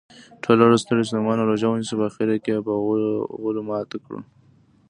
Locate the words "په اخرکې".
1.99-2.51